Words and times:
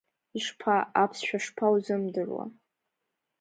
Ишԥа, 0.37 0.77
аԥсшәа 1.01 1.39
шԥаузымдыруа?! 1.43 2.45